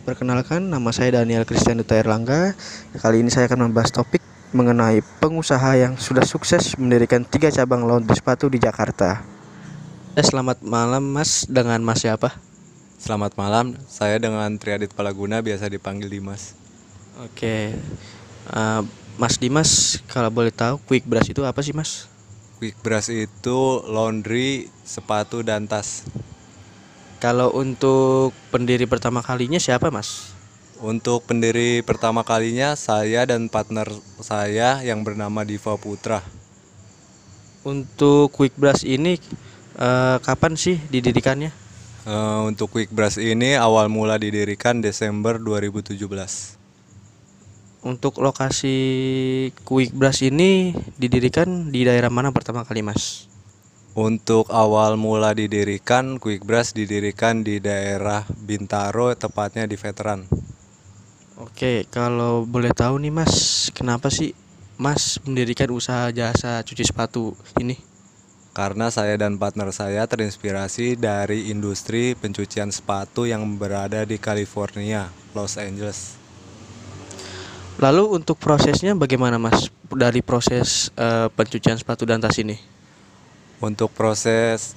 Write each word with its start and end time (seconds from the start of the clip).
Perkenalkan, 0.00 0.72
nama 0.72 0.88
saya 0.96 1.20
Daniel 1.20 1.44
Christian 1.44 1.76
Duta 1.76 1.92
Erlangga. 1.92 2.56
Kali 2.96 3.20
ini 3.20 3.28
saya 3.28 3.52
akan 3.52 3.68
membahas 3.68 3.92
topik 3.92 4.24
mengenai 4.56 5.04
pengusaha 5.20 5.76
yang 5.76 6.00
sudah 6.00 6.24
sukses 6.24 6.72
mendirikan 6.80 7.20
tiga 7.20 7.52
cabang 7.52 7.84
laundry 7.84 8.16
sepatu 8.16 8.48
di 8.48 8.56
Jakarta. 8.56 9.20
Eh, 10.16 10.24
selamat 10.24 10.64
malam 10.64 11.04
Mas, 11.04 11.44
dengan 11.44 11.84
Mas 11.84 12.00
siapa? 12.00 12.32
Selamat 12.96 13.36
malam, 13.36 13.76
saya 13.92 14.16
dengan 14.16 14.48
Triadit 14.56 14.96
Palaguna 14.96 15.44
biasa 15.44 15.68
dipanggil 15.68 16.08
Dimas. 16.08 16.56
Oke, 17.20 17.76
eh, 18.56 18.82
Mas 19.20 19.36
Dimas, 19.36 20.00
kalau 20.08 20.32
boleh 20.32 20.48
tahu 20.48 20.80
Quick 20.88 21.04
Brush 21.04 21.28
itu 21.28 21.44
apa 21.44 21.60
sih 21.60 21.76
Mas? 21.76 22.08
Quick 22.56 22.80
Brush 22.80 23.12
itu 23.12 23.58
laundry, 23.84 24.72
sepatu, 24.80 25.44
dan 25.44 25.68
tas. 25.68 26.08
Kalau 27.20 27.52
untuk 27.52 28.32
pendiri 28.48 28.88
pertama 28.88 29.20
kalinya 29.20 29.60
siapa 29.60 29.92
Mas? 29.92 30.32
Untuk 30.80 31.28
pendiri 31.28 31.84
pertama 31.84 32.24
kalinya 32.24 32.72
saya 32.72 33.28
dan 33.28 33.52
partner 33.52 33.92
saya 34.24 34.80
yang 34.80 35.04
bernama 35.04 35.44
Diva 35.44 35.76
Putra. 35.76 36.24
Untuk 37.60 38.32
Quick 38.32 38.56
Brush 38.56 38.88
ini 38.88 39.20
eh, 39.76 40.16
kapan 40.24 40.56
sih 40.56 40.80
didirikannya? 40.88 41.52
Eh, 42.08 42.40
untuk 42.48 42.72
Quick 42.72 42.88
Brush 42.88 43.20
ini 43.20 43.52
awal 43.52 43.92
mula 43.92 44.16
didirikan 44.16 44.80
Desember 44.80 45.36
2017. 45.36 46.00
Untuk 47.84 48.16
lokasi 48.16 48.76
Quick 49.68 49.92
Brush 49.92 50.24
ini 50.24 50.72
didirikan 50.96 51.68
di 51.68 51.84
daerah 51.84 52.08
mana 52.08 52.32
pertama 52.32 52.64
kali 52.64 52.80
Mas? 52.80 53.29
Untuk 53.90 54.46
awal 54.54 54.94
mula 54.94 55.34
didirikan, 55.34 56.22
Quick 56.22 56.46
Brush 56.46 56.70
didirikan 56.70 57.42
di 57.42 57.58
daerah 57.58 58.22
Bintaro, 58.38 59.10
tepatnya 59.18 59.66
di 59.66 59.74
Veteran. 59.74 60.30
Oke, 61.34 61.90
kalau 61.90 62.46
boleh 62.46 62.70
tahu 62.70 63.02
nih 63.02 63.10
Mas, 63.10 63.66
kenapa 63.74 64.06
sih 64.06 64.30
Mas 64.78 65.18
mendirikan 65.26 65.66
usaha 65.74 66.06
jasa 66.14 66.62
cuci 66.62 66.86
sepatu 66.86 67.34
ini? 67.58 67.74
Karena 68.54 68.94
saya 68.94 69.18
dan 69.18 69.34
partner 69.42 69.74
saya 69.74 70.06
terinspirasi 70.06 70.94
dari 70.94 71.50
industri 71.50 72.14
pencucian 72.14 72.70
sepatu 72.70 73.26
yang 73.26 73.42
berada 73.58 74.06
di 74.06 74.22
California, 74.22 75.10
Los 75.34 75.58
Angeles. 75.58 76.14
Lalu 77.82 78.22
untuk 78.22 78.38
prosesnya 78.38 78.94
bagaimana 78.94 79.34
Mas? 79.34 79.66
Dari 79.90 80.22
proses 80.22 80.94
eh, 80.94 81.26
pencucian 81.34 81.74
sepatu 81.74 82.06
dan 82.06 82.22
tas 82.22 82.38
ini? 82.38 82.78
Untuk 83.60 83.92
proses 83.92 84.72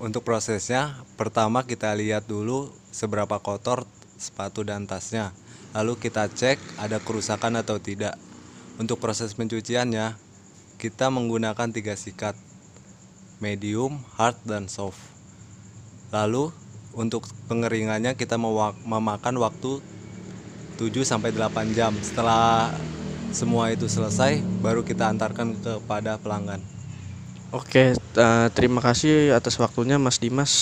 untuk 0.00 0.24
prosesnya 0.24 1.04
pertama 1.20 1.60
kita 1.60 1.92
lihat 1.92 2.24
dulu 2.24 2.72
seberapa 2.88 3.36
kotor 3.36 3.84
sepatu 4.16 4.64
dan 4.64 4.88
tasnya. 4.88 5.36
Lalu 5.76 6.00
kita 6.00 6.24
cek 6.32 6.56
ada 6.80 6.96
kerusakan 7.04 7.60
atau 7.60 7.76
tidak. 7.76 8.16
Untuk 8.80 8.96
proses 8.96 9.36
pencuciannya 9.36 10.16
kita 10.80 11.12
menggunakan 11.12 11.68
tiga 11.68 11.92
sikat. 11.92 12.32
Medium, 13.44 14.00
hard 14.16 14.40
dan 14.48 14.64
soft. 14.72 15.04
Lalu 16.16 16.48
untuk 16.96 17.28
pengeringannya 17.52 18.16
kita 18.16 18.40
memakan 18.88 19.36
waktu 19.36 19.84
7 20.80 21.04
sampai 21.04 21.28
8 21.36 21.76
jam. 21.76 21.92
Setelah 22.00 22.72
semua 23.36 23.68
itu 23.68 23.84
selesai 23.84 24.40
baru 24.64 24.80
kita 24.80 25.12
antarkan 25.12 25.52
kepada 25.60 26.16
pelanggan. 26.16 26.64
Oke, 27.54 27.94
eh, 27.94 28.46
terima 28.56 28.80
kasih 28.86 29.30
atas 29.38 29.54
waktunya 29.62 29.96
Mas 30.04 30.18
Dimas. 30.22 30.54